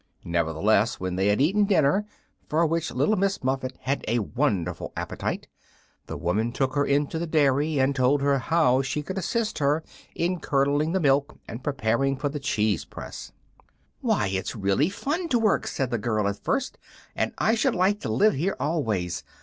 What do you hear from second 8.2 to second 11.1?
her how she could assist her in curdling the